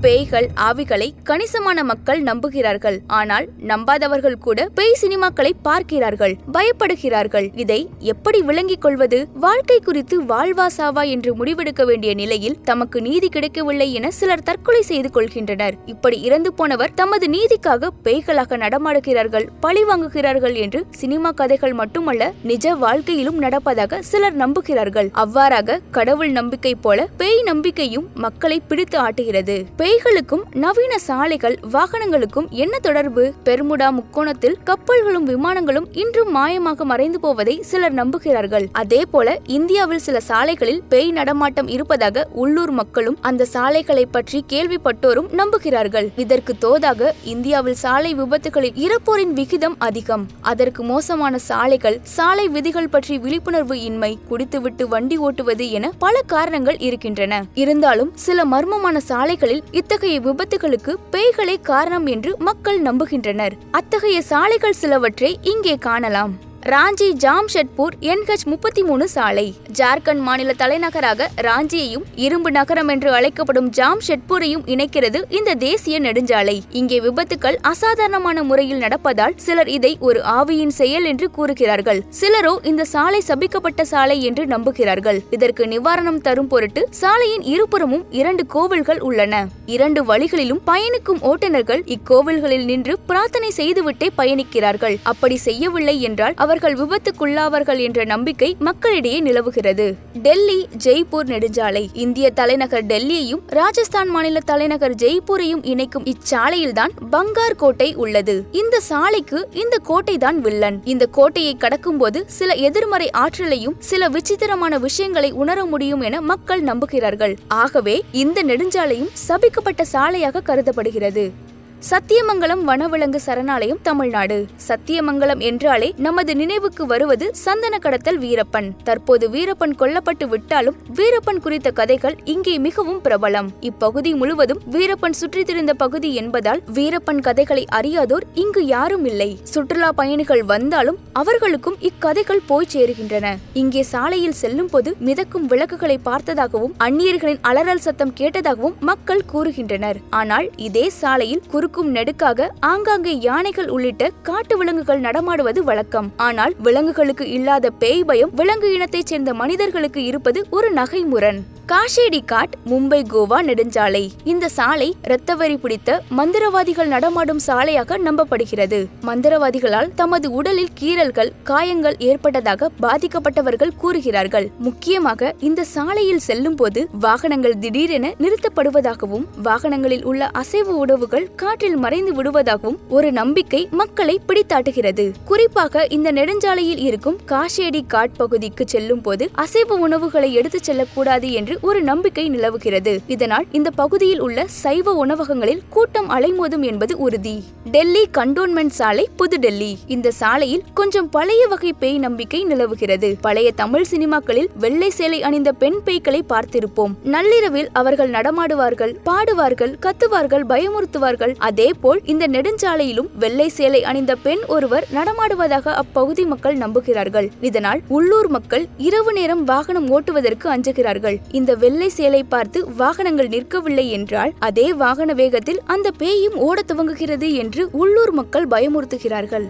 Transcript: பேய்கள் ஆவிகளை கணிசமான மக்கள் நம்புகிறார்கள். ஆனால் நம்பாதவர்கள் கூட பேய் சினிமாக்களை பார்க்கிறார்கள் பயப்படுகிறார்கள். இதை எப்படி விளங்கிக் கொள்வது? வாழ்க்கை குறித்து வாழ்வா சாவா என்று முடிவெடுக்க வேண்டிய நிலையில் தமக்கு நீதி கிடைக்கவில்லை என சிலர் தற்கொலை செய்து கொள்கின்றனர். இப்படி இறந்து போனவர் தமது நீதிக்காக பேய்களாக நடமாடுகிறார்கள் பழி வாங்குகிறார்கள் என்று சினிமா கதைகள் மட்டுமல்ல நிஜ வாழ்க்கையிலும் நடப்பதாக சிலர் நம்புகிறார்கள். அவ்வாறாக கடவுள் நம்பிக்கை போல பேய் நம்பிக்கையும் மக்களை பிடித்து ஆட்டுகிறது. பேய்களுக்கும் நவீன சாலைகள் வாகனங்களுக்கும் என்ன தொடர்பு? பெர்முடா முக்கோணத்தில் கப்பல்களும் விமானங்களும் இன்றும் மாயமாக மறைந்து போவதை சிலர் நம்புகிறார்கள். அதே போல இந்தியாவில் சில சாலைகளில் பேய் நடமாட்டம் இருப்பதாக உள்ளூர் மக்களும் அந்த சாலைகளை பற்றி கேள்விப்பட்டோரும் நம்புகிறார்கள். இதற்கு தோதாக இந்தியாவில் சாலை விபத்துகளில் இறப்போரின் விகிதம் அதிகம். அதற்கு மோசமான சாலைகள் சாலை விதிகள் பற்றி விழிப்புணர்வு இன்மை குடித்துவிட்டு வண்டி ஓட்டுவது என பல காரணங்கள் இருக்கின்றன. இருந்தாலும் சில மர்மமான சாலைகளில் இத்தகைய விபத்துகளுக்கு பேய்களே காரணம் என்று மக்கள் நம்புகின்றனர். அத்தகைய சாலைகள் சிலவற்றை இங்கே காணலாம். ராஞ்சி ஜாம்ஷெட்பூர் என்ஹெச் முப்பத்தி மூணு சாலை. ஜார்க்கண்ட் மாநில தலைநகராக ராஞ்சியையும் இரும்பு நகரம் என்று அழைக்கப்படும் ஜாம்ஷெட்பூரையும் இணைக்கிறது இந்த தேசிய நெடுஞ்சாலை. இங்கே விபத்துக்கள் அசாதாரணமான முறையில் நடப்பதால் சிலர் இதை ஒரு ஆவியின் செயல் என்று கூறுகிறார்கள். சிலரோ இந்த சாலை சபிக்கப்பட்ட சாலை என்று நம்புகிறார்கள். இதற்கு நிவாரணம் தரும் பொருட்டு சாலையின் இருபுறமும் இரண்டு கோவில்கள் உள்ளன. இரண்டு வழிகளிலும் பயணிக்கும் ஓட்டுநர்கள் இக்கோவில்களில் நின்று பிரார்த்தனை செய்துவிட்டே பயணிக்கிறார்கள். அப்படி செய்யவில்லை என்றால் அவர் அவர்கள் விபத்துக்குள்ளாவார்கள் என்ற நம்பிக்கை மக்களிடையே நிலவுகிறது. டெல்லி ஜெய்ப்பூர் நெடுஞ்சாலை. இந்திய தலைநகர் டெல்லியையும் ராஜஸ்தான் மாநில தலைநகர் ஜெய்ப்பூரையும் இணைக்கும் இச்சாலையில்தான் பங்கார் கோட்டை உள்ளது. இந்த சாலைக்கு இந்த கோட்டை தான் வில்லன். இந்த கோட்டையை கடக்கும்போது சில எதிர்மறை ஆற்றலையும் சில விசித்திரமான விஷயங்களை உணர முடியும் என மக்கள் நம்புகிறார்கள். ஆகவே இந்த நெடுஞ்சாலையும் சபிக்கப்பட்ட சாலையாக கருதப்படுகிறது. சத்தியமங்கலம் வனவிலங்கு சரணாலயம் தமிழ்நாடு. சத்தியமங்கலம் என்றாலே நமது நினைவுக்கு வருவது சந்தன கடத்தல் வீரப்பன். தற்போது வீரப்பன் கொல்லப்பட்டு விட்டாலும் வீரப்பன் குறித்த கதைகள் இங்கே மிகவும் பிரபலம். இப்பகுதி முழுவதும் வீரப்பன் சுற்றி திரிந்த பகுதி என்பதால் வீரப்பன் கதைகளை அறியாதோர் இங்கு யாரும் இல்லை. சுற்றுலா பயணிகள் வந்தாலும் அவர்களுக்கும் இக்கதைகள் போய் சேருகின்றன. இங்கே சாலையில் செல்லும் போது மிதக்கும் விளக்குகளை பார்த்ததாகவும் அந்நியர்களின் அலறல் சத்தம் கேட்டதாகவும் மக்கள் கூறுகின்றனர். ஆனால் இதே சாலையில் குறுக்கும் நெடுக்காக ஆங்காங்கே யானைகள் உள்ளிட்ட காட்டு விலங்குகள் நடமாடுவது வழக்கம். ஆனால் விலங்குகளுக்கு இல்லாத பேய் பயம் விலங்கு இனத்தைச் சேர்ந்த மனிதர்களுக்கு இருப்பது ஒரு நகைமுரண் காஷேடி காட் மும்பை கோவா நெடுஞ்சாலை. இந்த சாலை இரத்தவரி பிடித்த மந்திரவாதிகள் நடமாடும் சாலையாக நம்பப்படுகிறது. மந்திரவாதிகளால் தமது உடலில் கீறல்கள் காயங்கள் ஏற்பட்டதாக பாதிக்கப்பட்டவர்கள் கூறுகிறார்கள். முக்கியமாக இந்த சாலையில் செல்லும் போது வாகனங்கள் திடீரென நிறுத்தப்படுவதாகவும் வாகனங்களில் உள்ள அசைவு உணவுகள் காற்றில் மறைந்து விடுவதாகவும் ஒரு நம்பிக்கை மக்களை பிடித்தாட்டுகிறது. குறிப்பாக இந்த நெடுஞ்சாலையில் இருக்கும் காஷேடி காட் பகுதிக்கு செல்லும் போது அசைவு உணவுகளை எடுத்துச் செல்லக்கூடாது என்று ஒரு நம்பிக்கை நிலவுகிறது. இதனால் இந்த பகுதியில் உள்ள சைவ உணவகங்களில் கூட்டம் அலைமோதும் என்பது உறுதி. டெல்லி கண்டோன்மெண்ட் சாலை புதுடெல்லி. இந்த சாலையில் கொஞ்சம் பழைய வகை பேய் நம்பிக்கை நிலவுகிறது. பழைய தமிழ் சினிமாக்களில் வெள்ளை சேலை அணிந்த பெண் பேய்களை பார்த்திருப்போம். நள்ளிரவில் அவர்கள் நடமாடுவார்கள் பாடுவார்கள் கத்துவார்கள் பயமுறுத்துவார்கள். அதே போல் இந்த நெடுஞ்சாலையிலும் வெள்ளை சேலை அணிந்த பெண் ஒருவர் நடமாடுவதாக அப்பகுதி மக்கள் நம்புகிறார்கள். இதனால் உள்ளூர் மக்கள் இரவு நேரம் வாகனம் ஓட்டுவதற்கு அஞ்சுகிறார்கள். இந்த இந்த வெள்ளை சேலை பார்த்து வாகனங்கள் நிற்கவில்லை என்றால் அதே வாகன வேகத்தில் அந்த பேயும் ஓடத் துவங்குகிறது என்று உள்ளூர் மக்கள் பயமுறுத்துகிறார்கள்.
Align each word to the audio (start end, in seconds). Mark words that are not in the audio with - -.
பேய்கள் 0.00 0.48
ஆவிகளை 0.68 1.08
கணிசமான 1.22 1.84
மக்கள் 1.84 2.20
நம்புகிறார்கள். 2.22 2.98
ஆனால் 3.06 3.46
நம்பாதவர்கள் 3.66 4.36
கூட 4.38 4.68
பேய் 4.74 4.98
சினிமாக்களை 5.02 5.52
பார்க்கிறார்கள் 5.62 6.34
பயப்படுகிறார்கள். 6.52 7.46
இதை 7.54 7.80
எப்படி 7.98 8.40
விளங்கிக் 8.42 8.80
கொள்வது? 8.80 9.18
வாழ்க்கை 9.34 9.78
குறித்து 9.80 10.22
வாழ்வா 10.22 10.66
சாவா 10.76 11.04
என்று 11.08 11.32
முடிவெடுக்க 11.36 11.84
வேண்டிய 11.84 12.14
நிலையில் 12.14 12.56
தமக்கு 12.60 13.00
நீதி 13.00 13.28
கிடைக்கவில்லை 13.28 13.88
என 13.92 14.10
சிலர் 14.10 14.42
தற்கொலை 14.42 14.82
செய்து 14.82 15.10
கொள்கின்றனர். 15.14 15.74
இப்படி 15.86 16.20
இறந்து 16.20 16.52
போனவர் 16.52 16.94
தமது 16.94 17.26
நீதிக்காக 17.26 17.90
பேய்களாக 18.04 18.56
நடமாடுகிறார்கள் 18.56 19.48
பழி 19.60 19.84
வாங்குகிறார்கள் 19.84 20.54
என்று 20.54 20.82
சினிமா 20.90 21.30
கதைகள் 21.30 21.72
மட்டுமல்ல 21.72 22.32
நிஜ 22.42 22.74
வாழ்க்கையிலும் 22.74 23.42
நடப்பதாக 23.42 24.00
சிலர் 24.00 24.36
நம்புகிறார்கள். 24.36 25.10
அவ்வாறாக 25.24 25.78
கடவுள் 25.90 26.30
நம்பிக்கை 26.30 26.74
போல 26.74 27.08
பேய் 27.16 27.42
நம்பிக்கையும் 27.42 28.08
மக்களை 28.14 28.60
பிடித்து 28.68 28.98
ஆட்டுகிறது. 28.98 29.56
பேய்களுக்கும் 29.88 30.42
நவீன 30.52 30.98
சாலைகள் 30.98 31.58
வாகனங்களுக்கும் 31.72 32.48
என்ன 32.48 32.78
தொடர்பு? 32.78 33.32
பெர்முடா 33.44 33.90
முக்கோணத்தில் 33.90 34.56
கப்பல்களும் 34.64 35.26
விமானங்களும் 35.26 35.86
இன்றும் 35.92 36.36
மாயமாக 36.36 36.82
மறைந்து 36.82 37.20
போவதை 37.20 37.62
சிலர் 37.62 37.94
நம்புகிறார்கள். 37.94 38.66
அதே 38.72 39.04
போல 39.04 39.38
இந்தியாவில் 39.46 39.98
சில 39.98 40.20
சாலைகளில் 40.20 40.82
பேய் 40.88 41.10
நடமாட்டம் 41.10 41.68
இருப்பதாக 41.68 42.28
உள்ளூர் 42.32 42.70
மக்களும் 42.70 43.18
அந்த 43.20 43.44
சாலைகளை 43.44 44.06
பற்றி 44.06 44.44
கேள்விப்பட்டோரும் 44.48 45.30
நம்புகிறார்கள். 45.32 46.08
இதற்கு 46.16 46.54
தோதாக 46.60 47.10
இந்தியாவில் 47.24 47.74
சாலை 47.74 48.14
விபத்துகளில் 48.14 48.78
இறப்போரின் 48.86 49.32
விகிதம் 49.32 49.76
அதிகம். 49.78 50.26
அதற்கு 50.40 50.82
மோசமான 50.82 51.38
சாலைகள் 51.38 52.00
சாலை 52.02 52.48
விதிகள் 52.48 52.88
பற்றி 52.88 53.18
விழிப்புணர்வு 53.18 53.80
இன்மை 53.80 54.18
குடித்துவிட்டு 54.28 54.88
வண்டி 54.88 55.18
ஓட்டுவது 55.18 55.70
என 55.70 55.92
பல 55.98 56.22
காரணங்கள் 56.26 56.78
இருக்கின்றன. 56.78 57.44
இருந்தாலும் 57.54 58.12
சில 58.14 58.44
மர்மமான 58.44 58.96
சாலைகளில் 58.96 59.64
இத்தகைய 59.78 60.20
விபத்துகளுக்கு 60.20 60.92
பேய்களே 61.12 61.60
காரணம் 61.60 62.06
என்று 62.06 62.36
மக்கள் 62.38 62.82
நம்புகின்றனர். 62.82 63.54
அத்தகைய 63.70 64.22
சாலைகள் 64.22 64.72
சிலவற்றை 64.72 65.38
இங்கே 65.42 65.74
காணலாம். 65.76 66.32
ராஞ்சி 66.70 67.06
ஜாம்ஷெட்பூர் 67.24 67.94
என்ஹெச் 68.00 68.44
முப்பத்தி 68.44 68.82
மூணு 68.82 69.08
சாலை. 69.08 69.54
ஜார்க்கண்ட் 69.78 70.22
மாநில 70.26 70.52
தலைநகராக 70.52 71.28
ராஞ்சியையும் 71.46 72.02
இரும்பு 72.14 72.50
நகரம் 72.50 72.88
என்று 72.88 73.12
அழைக்கப்படும் 73.12 73.70
ஜாம்ஷெட்பூரையும் 73.70 74.64
இணைக்கிறது 74.66 75.20
இந்த 75.28 75.54
தேசிய 75.54 76.00
நெடுஞ்சாலை. 76.00 76.60
இங்கே 76.70 77.00
விபத்துக்கள் 77.00 77.56
அசாதாரணமான 77.62 78.42
முறையில் 78.42 78.78
நடப்பதால் 78.78 79.36
சிலர் 79.36 79.68
இதை 79.68 79.96
ஒரு 80.00 80.22
ஆவியின் 80.24 80.74
செயல் 80.80 81.04
என்று 81.04 81.30
கூறுகிறார்கள். 81.30 82.02
சிலரோ 82.20 82.52
இந்த 82.62 82.84
சாலை 82.84 83.22
சபிக்கப்பட்ட 83.28 83.82
சாலை 83.82 84.22
என்று 84.22 84.46
நம்புகிறார்கள். 84.46 85.20
இதற்கு 85.30 85.66
நிவாரணம் 85.66 86.20
தரும் 86.20 86.46
பொருட்டு 86.46 86.88
சாலையின் 86.90 87.42
இருபுறமும் 87.42 88.04
இரண்டு 88.10 88.46
கோவில்கள் 88.46 89.00
உள்ளன. 89.00 89.46
இரண்டு 89.66 90.04
வழிகளிலும் 90.04 90.62
பயணிக்கும் 90.64 91.22
ஓட்டுநர்கள் 91.22 91.84
இக்கோவில்களில் 91.96 92.64
நின்று 92.64 92.98
பிரார்த்தனை 93.06 93.50
செய்துவிட்டே 93.50 94.10
பயணிக்கிறார்கள். 94.18 94.98
அப்படி 95.02 95.36
செய்யவில்லை 95.36 96.02
என்றால் 96.02 96.34
அவர் 96.36 96.56
அவர்கள் 96.58 96.86
விபத்துக்குள்ளாவார்கள் 96.86 97.78
என்ற 97.78 98.04
நம்பிக்கை 98.04 98.56
மக்களிடையே 98.58 99.20
நிலவுகிறது. 99.20 99.96
டெல்லி 100.22 100.68
ஜெய்ப்பூர் 100.84 101.26
நெடுஞ்சாலை. 101.26 101.88
இந்திய 101.92 102.30
தலைநகர் 102.30 102.84
டெல்லியையும் 102.84 103.42
ராஜஸ்தான் 103.46 104.08
மாநில 104.08 104.40
தலைநகர் 104.40 104.94
ஜெய்ப்பூரையும் 104.94 105.60
இணைக்கும் 105.62 106.04
இச்சாலையில்தான் 106.04 106.90
பங்கார் 107.12 107.56
கோட்டை 107.56 107.94
உள்ளது. 107.94 108.44
இந்த 108.52 108.80
சாலைக்கு 108.80 109.48
இந்த 109.52 109.78
கோட்டை 109.78 110.18
தான் 110.18 110.40
வில்லன். 110.40 110.80
இந்த 110.84 111.06
கோட்டையை 111.06 111.56
கடக்கும்போது 111.60 112.22
சில 112.26 112.52
எதிர்மறை 112.52 113.10
ஆற்றலையும் 113.10 113.76
சில 113.78 114.08
விசித்திரமான 114.08 114.78
விஷயங்களை 114.78 115.30
உணர 115.30 115.64
முடியும் 115.64 116.00
என 116.00 116.20
மக்கள் 116.20 116.62
நம்புகிறார்கள். 116.62 117.36
ஆகவே 117.48 118.04
இந்த 118.12 118.42
நெடுஞ்சாலையும் 118.42 119.12
சபிக்கப்பட்ட 119.28 119.82
சாலையாக 119.82 120.40
கருதப்படுகிறது. 120.40 121.46
சத்தியமங்கலம் 121.86 122.62
வனவிலங்கு 122.68 123.18
சரணாலயம் 123.24 123.80
தமிழ்நாடு. 123.82 124.46
சத்தியமங்கலம் 124.68 125.38
என்றாலே 125.38 125.94
நமது 125.96 126.34
நினைவுக்கு 126.34 126.86
வருவது 126.86 127.30
சந்தன 127.32 127.78
கடத்தல் 127.78 128.18
வீரப்பன். 128.18 128.68
தற்போது 128.82 129.30
வீரப்பன் 129.30 129.74
கொல்லப்பட்டு 129.80 130.26
விட்டாலும் 130.28 130.76
வீரப்பன் 130.94 131.40
குறித்த 131.44 131.70
கதைகள் 131.70 132.16
இங்கே 132.24 132.58
மிகவும் 132.58 133.02
பிரபலம். 133.02 133.50
இப்பகுதி 133.60 134.14
முழுவதும் 134.14 134.62
வீரப்பன் 134.70 135.16
சுற்றி 135.20 135.44
திரிந்த 135.44 135.74
பகுதி 135.74 136.14
என்பதால் 136.14 136.62
வீரப்பன் 136.78 137.20
கதைகளை 137.20 137.64
அறியாதோர் 137.78 138.26
இங்கு 138.34 138.66
யாரும் 138.66 139.04
இல்லை. 139.04 139.38
சுற்றுலா 139.42 139.92
பயணிகள் 139.92 140.42
வந்தாலும் 140.42 140.98
அவர்களுக்கும் 141.12 141.78
இக்கதைகள் 141.80 142.42
போய் 142.46 142.70
சேருகின்றன. 142.74 143.36
இங்கே 143.52 143.82
சாலையில் 143.82 144.38
செல்லும் 144.42 144.72
போது 144.74 144.96
மிதக்கும் 144.98 145.46
விளக்குகளை 145.46 145.98
பார்த்ததாகவும் 146.04 146.76
அந்நியர்களின் 146.78 147.40
அலறல் 147.42 147.84
சத்தம் 147.86 148.14
கேட்டதாகவும் 148.14 148.76
மக்கள் 148.80 149.24
கூறுகின்றனர். 149.32 149.96
ஆனால் 150.10 150.50
இதே 150.56 150.88
சாலையில் 150.88 151.66
குறுக்கும் 151.68 151.96
நெடுக்காக 151.96 152.46
ஆங்காங்கே 152.60 153.12
யானைகள் 153.20 153.68
உள்ளிட்ட 153.68 154.04
காட்டு 154.22 154.54
விலங்குகள் 154.56 155.00
நடமாடுவது 155.00 155.60
வழக்கம். 155.64 156.08
ஆனால் 156.16 156.54
விலங்குகளுக்கு 156.58 157.24
இல்லாத 157.30 157.70
பேய் 157.70 158.04
பயம் 158.04 158.30
விலங்கு 158.34 158.68
இனத்தைச் 158.72 159.06
சேர்ந்த 159.06 159.34
மனிதர்களுக்கு 159.34 160.04
இருப்பது 160.04 160.46
ஒரு 160.50 160.68
நகைமுரண் 160.72 161.40
காஷேடி 161.70 162.24
காட் 162.24 162.54
மும்பை 162.66 163.04
கோவா 163.12 163.38
நெடுஞ்சாலை. 163.42 164.10
இந்த 164.24 164.48
சாலை 164.48 164.94
இரத்தவரி 165.04 165.56
பிடித்த 165.56 166.02
மந்திரவாதிகள் 166.16 166.86
நடமாடும் 166.86 167.38
சாலையாக 167.38 167.98
நம்பப்படுகிறது. 167.98 168.86
மந்திரவாதிகளால் 169.06 169.90
தமது 169.94 170.30
உடலில் 170.30 170.68
கீறல்கள் 170.80 171.32
காயங்கள் 171.44 171.96
ஏற்பட்டதாக 171.98 172.70
பாதிக்கப்பட்டவர்கள் 172.82 173.74
கூறுகிறார்கள். 173.76 174.50
முக்கியமாக 174.58 175.34
இந்த 175.40 175.64
சாலையில் 175.64 176.18
செல்லும் 176.18 176.54
போது 176.54 176.88
வாகனங்கள் 177.00 177.58
திடீரென 177.58 178.14
நிறுத்தப்படுவதாகவும் 178.18 179.26
வாகனங்களில் 179.42 180.04
உள்ள 180.04 180.26
அசைவு 180.26 180.76
உணவுகள் 180.76 181.28
காற்றில் 181.36 181.76
மறைந்து 181.76 182.22
விடுவதாகவும் 182.22 182.78
ஒரு 182.88 183.12
நம்பிக்கை 183.12 183.68
மக்களை 183.70 184.20
பிடித்தாட்டுகிறது. 184.28 185.12
குறிப்பாக 185.24 185.86
இந்த 185.86 186.12
நெடுஞ்சாலையில் 186.12 186.78
இருக்கும் 186.78 187.18
காஷேடி 187.28 187.86
காட் 187.86 188.16
பகுதிக்கு 188.16 188.64
செல்லும் 188.66 189.00
போது 189.00 189.28
அசைவு 189.32 189.78
உணவுகளை 189.78 190.34
எடுத்துச் 190.34 190.64
செல்லக்கூடாது 190.64 191.32
என்று 191.32 191.56
ஒரு 191.60 191.82
நம்பிக்கை 191.82 192.28
நிலவுகிறது. 192.28 193.00
இதனால் 193.06 193.46
இந்த 193.52 193.70
பகுதியில் 193.70 194.20
உள்ள 194.20 194.44
சைவ 194.46 194.92
உணவகங்களில் 194.92 195.62
கூட்டம் 195.68 196.10
அலைமோதும் 196.10 196.62
என்பது 196.62 196.98
உறுதி. 196.98 197.44
டெல்லி 197.64 198.08
கண்டோன்மெண்ட் 198.18 198.66
சாலை 198.66 199.08
புதுடெல்லி. 199.18 199.76
இந்த 199.86 200.10
சாலையில் 200.10 200.62
கொஞ்சம் 200.74 201.10
பழைய 201.10 201.46
வகை 201.46 201.72
பேய் 201.72 201.98
நம்பிக்கை 201.98 202.44
நிலவுகிறது. 202.44 203.16
பழைய 203.20 203.52
தமிழ் 203.52 203.86
சினிமாக்களில் 203.90 204.48
வெள்ளை 204.58 204.90
சேலை 204.90 205.22
அணிந்த 205.22 205.52
பெண் 205.52 205.78
பேய்களை 205.84 206.20
பார்த்திருப்போம். 206.28 206.94
நள்ளிரவில் 207.02 207.68
அவர்கள் 207.72 208.10
நடமாடுவார்கள் 208.10 208.94
பாடுவார்கள் 209.04 209.74
கத்துவார்கள் 209.80 210.44
பயமுறுத்துவார்கள். 210.48 211.34
அதே 211.38 211.70
போல் 211.80 212.00
இந்த 212.04 212.28
நெடுஞ்சாலையிலும் 212.28 213.08
வெள்ளை 213.18 213.48
சேலை 213.48 213.84
அணிந்த 213.84 214.16
பெண் 214.16 214.44
ஒருவர் 214.46 214.86
நடமாடுவதாக 214.94 215.68
அப்பகுதி 215.68 216.24
மக்கள் 216.24 216.56
நம்புகிறார்கள். 216.56 217.28
இதனால் 217.40 217.80
உள்ளூர் 217.88 218.28
மக்கள் 218.28 218.66
இரவு 218.76 219.12
நேரம் 219.12 219.44
வாகனம் 219.44 220.00
ஓட்டுவதற்கு 220.00 220.48
அஞ்சுகிறார்கள். 220.48 221.18
இந்த 221.30 221.47
இந்த 221.48 221.60
வெள்ளை 221.60 221.88
சேலை 221.88 222.22
பார்த்து 222.24 222.72
வாகனங்கள் 222.72 223.28
நிற்கவில்லை 223.28 223.90
என்றால் 223.90 224.32
அதே 224.38 224.72
வாகன 224.72 225.12
வேகத்தில் 225.12 225.60
அந்த 225.64 225.90
பேயும் 225.90 226.34
ஓடத் 226.34 226.70
துவங்குகிறது 226.70 227.34
என்று 227.34 227.68
உள்ளூர் 227.72 228.10
மக்கள் 228.10 228.46
பயமுறுத்துகிறார்கள். 228.46 229.46